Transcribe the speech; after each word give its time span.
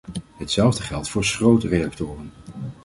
Hetzelfde 0.37 0.83
geldt 0.83 1.09
voor 1.09 1.23
schrootreactoren. 1.25 2.31